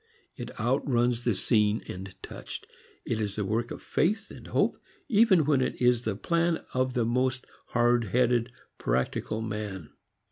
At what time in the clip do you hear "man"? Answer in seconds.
9.43-9.91